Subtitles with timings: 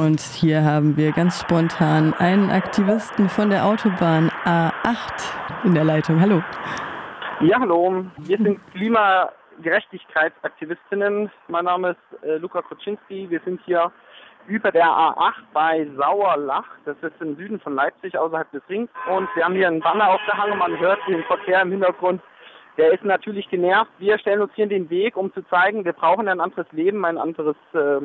[0.00, 6.18] Und hier haben wir ganz spontan einen Aktivisten von der Autobahn A8 in der Leitung.
[6.18, 6.42] Hallo.
[7.40, 8.06] Ja, hallo.
[8.16, 11.30] Wir sind Klimagerechtigkeitsaktivistinnen.
[11.48, 13.28] Mein Name ist äh, Luca Kuczynski.
[13.28, 13.92] Wir sind hier
[14.46, 16.64] über der A8 bei Sauerlach.
[16.86, 18.88] Das ist im Süden von Leipzig, außerhalb des Rings.
[19.14, 20.58] Und wir haben hier einen Banner aufgehangen.
[20.58, 22.22] Man hört den Verkehr im Hintergrund.
[22.78, 23.90] Der ist natürlich genervt.
[23.98, 27.04] Wir stellen uns hier in den Weg, um zu zeigen, wir brauchen ein anderes Leben,
[27.04, 28.00] ein anderes äh,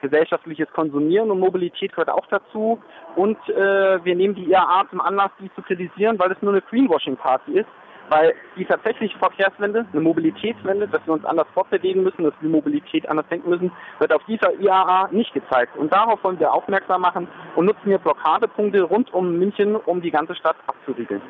[0.00, 2.80] gesellschaftliches Konsumieren und Mobilität gehört auch dazu.
[3.16, 6.62] Und äh, wir nehmen die IAA zum Anlass, die zu kritisieren, weil es nur eine
[6.62, 7.68] Greenwashing-Party ist.
[8.10, 13.08] Weil die tatsächliche Verkehrswende, eine Mobilitätswende, dass wir uns anders fortbewegen müssen, dass wir Mobilität
[13.08, 15.74] anders denken müssen, wird auf dieser IAA nicht gezeigt.
[15.78, 20.10] Und darauf wollen wir aufmerksam machen und nutzen hier Blockadepunkte rund um München, um die
[20.10, 21.22] ganze Stadt abzuriegeln.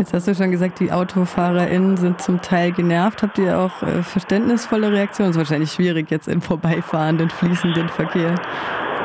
[0.00, 3.22] Jetzt hast du schon gesagt, die AutofahrerInnen sind zum Teil genervt.
[3.22, 5.28] Habt ihr auch äh, verständnisvolle Reaktionen?
[5.28, 8.34] Das ist wahrscheinlich schwierig jetzt im vorbeifahrenden, fließenden Verkehr.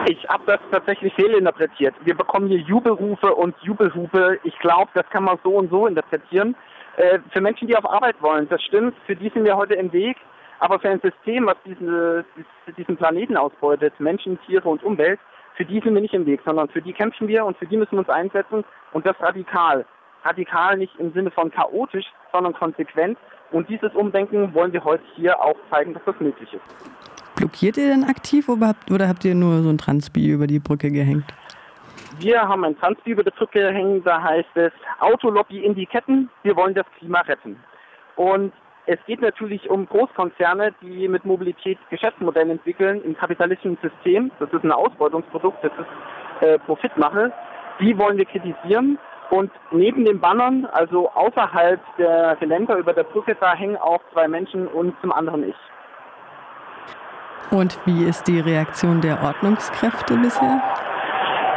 [0.07, 1.93] Ich habe das tatsächlich fehlinterpretiert.
[2.05, 4.39] Wir bekommen hier Jubelrufe und Jubelhupe.
[4.43, 6.55] Ich glaube, das kann man so und so interpretieren.
[6.95, 9.91] Äh, für Menschen, die auf Arbeit wollen, das stimmt, für die sind wir heute im
[9.91, 10.15] Weg.
[10.59, 12.23] Aber für ein System, was diese,
[12.77, 15.19] diesen Planeten ausbeutet, Menschen, Tiere und Umwelt,
[15.55, 17.75] für die sind wir nicht im Weg, sondern für die kämpfen wir und für die
[17.75, 19.85] müssen wir uns einsetzen und das radikal
[20.25, 23.17] radikal nicht im Sinne von chaotisch, sondern konsequent.
[23.51, 27.35] Und dieses Umdenken wollen wir heute hier auch zeigen, dass das möglich ist.
[27.35, 30.59] Blockiert ihr denn aktiv oder habt, oder habt ihr nur so ein Transpi über die
[30.59, 31.25] Brücke gehängt?
[32.19, 36.29] Wir haben ein Transpi über die Brücke hängen, da heißt es Autolobby in die Ketten,
[36.43, 37.57] wir wollen das Klima retten.
[38.15, 38.53] Und
[38.85, 44.31] es geht natürlich um Großkonzerne, die mit Mobilität Geschäftsmodelle entwickeln im kapitalistischen System.
[44.39, 47.33] Das ist ein Ausbeutungsprodukt, das ist äh, Profitmache.
[47.81, 48.97] Die wollen wir kritisieren
[49.29, 54.27] und neben den Bannern, also außerhalb der Geländer über der Brücke, da hängen auch zwei
[54.27, 55.55] Menschen und zum anderen ich.
[57.51, 60.61] Und wie ist die Reaktion der Ordnungskräfte bisher?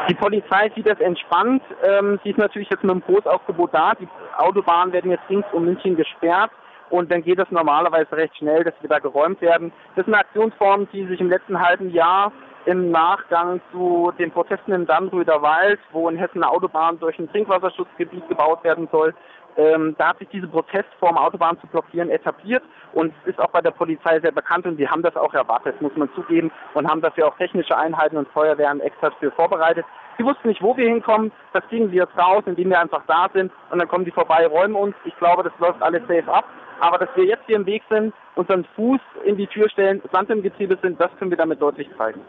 [0.09, 1.63] Die Polizei sieht das entspannt.
[1.83, 3.95] Ähm, sie ist natürlich jetzt mit einem Großaufgebot da.
[3.95, 4.09] Die
[4.39, 6.51] Autobahnen werden jetzt rings um München gesperrt.
[6.91, 9.73] Und dann geht es normalerweise recht schnell, dass wir da geräumt werden.
[9.95, 12.33] Das ist eine Aktionsform, die sich im letzten halben Jahr
[12.69, 17.31] im Nachgang zu den Protesten im Dannröder Wald, wo in Hessen eine Autobahn durch ein
[17.31, 19.15] Trinkwasserschutzgebiet gebaut werden soll,
[19.57, 22.63] ähm, da hat sich diese Protestform, Autobahn zu blockieren, etabliert
[22.93, 25.97] und ist auch bei der Polizei sehr bekannt und wir haben das auch erwartet, muss
[25.97, 29.87] man zugeben, und haben dafür auch technische Einheiten und Feuerwehren extra für vorbereitet.
[30.19, 33.31] Sie wussten nicht, wo wir hinkommen, das kriegen wir jetzt raus, indem wir einfach da
[33.33, 34.95] sind und dann kommen die vorbei, räumen uns.
[35.07, 36.45] Ich glaube, das läuft alles safe ab.
[36.81, 40.31] Aber dass wir jetzt hier im Weg sind, unseren Fuß in die Tür stellen, Sand
[40.31, 42.21] im Getriebe sind, das können wir damit deutlich zeigen.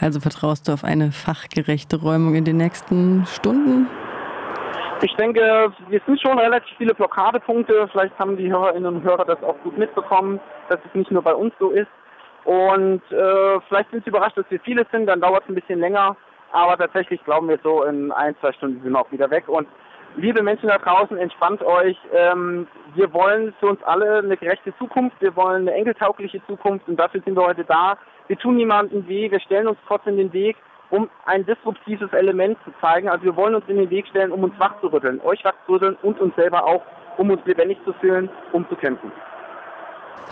[0.00, 3.88] Also vertraust du auf eine fachgerechte Räumung in den nächsten Stunden?
[5.00, 7.88] Ich denke, wir sind schon relativ viele Blockadepunkte.
[7.90, 11.34] Vielleicht haben die Hörerinnen und Hörer das auch gut mitbekommen, dass es nicht nur bei
[11.34, 11.88] uns so ist.
[12.44, 15.80] Und äh, vielleicht sind sie überrascht, dass wir viele sind, dann dauert es ein bisschen
[15.80, 16.16] länger.
[16.52, 19.48] Aber tatsächlich glauben wir so, in ein, zwei Stunden sind wir auch wieder weg.
[19.48, 19.66] Und
[20.16, 21.96] liebe Menschen da draußen, entspannt euch.
[22.12, 25.20] Ähm, wir wollen für uns alle eine gerechte Zukunft.
[25.20, 27.96] Wir wollen eine enkeltaugliche Zukunft und dafür sind wir heute da.
[28.28, 29.30] Wir tun niemandem weh.
[29.30, 30.56] Wir stellen uns trotzdem den Weg,
[30.90, 33.08] um ein disruptives Element zu zeigen.
[33.08, 35.54] Also wir wollen uns in den Weg stellen, um uns wach zu rütteln, euch wach
[35.66, 36.82] zu rütteln und uns selber auch,
[37.16, 39.10] um uns lebendig zu fühlen, um zu kämpfen.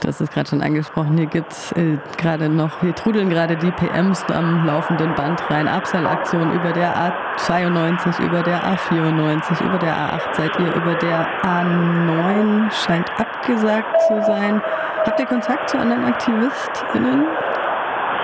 [0.06, 3.70] Hast es gerade schon angesprochen, hier gibt es äh, gerade noch, hier trudeln gerade die
[3.70, 5.68] PMs am laufenden Band rein.
[5.68, 6.94] Abseilaktion über der
[7.36, 14.22] A92, über der A94, über der A8 seid ihr, über der A9 scheint abgesagt zu
[14.22, 14.62] sein.
[15.04, 17.26] Habt ihr Kontakt zu anderen AktivistInnen?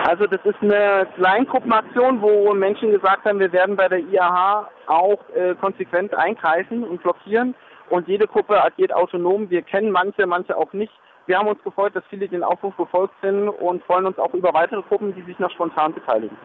[0.07, 5.19] Also das ist eine Kleingruppenaktion, wo Menschen gesagt haben, wir werden bei der IAH auch
[5.35, 7.55] äh, konsequent eingreifen und blockieren.
[7.91, 9.51] Und jede Gruppe agiert autonom.
[9.51, 10.93] Wir kennen manche, manche auch nicht.
[11.27, 14.55] Wir haben uns gefreut, dass viele den Aufruf befolgt sind und freuen uns auch über
[14.55, 16.37] weitere Gruppen, die sich noch spontan beteiligen.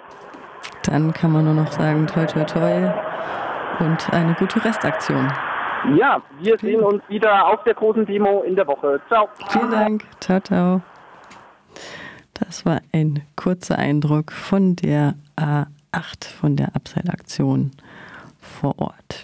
[0.83, 2.91] Dann kann man nur noch sagen, toi toi toi
[3.79, 5.31] und eine gute Restaktion.
[5.95, 6.65] Ja, wir okay.
[6.67, 8.99] sehen uns wieder auf der großen Demo in der Woche.
[9.07, 9.29] Ciao.
[9.49, 10.03] Vielen Dank.
[10.19, 10.81] Ciao, ciao.
[12.33, 17.71] Das war ein kurzer Eindruck von der A8, von der Abseilaktion
[18.39, 19.19] vor Ort.